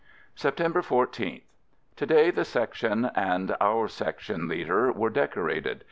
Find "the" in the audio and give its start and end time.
2.31-2.43